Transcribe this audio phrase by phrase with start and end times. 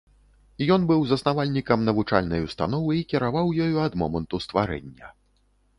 [0.75, 5.07] Ён быў заснавальнікам навучальнай установы і кіраваў ёю ад моманту стварэння.